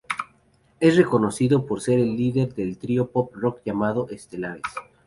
Es 0.79 0.97
reconocido 0.97 1.67
por 1.67 1.79
ser 1.79 1.99
el 1.99 2.17
líder 2.17 2.55
del 2.55 2.79
trío 2.79 3.03
de 3.03 3.09
pop 3.11 3.31
rock 3.35 3.59
llamado 3.63 4.09
Estelares. 4.09 4.63